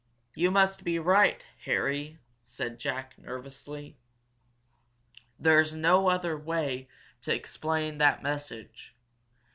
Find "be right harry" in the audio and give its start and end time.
0.83-2.17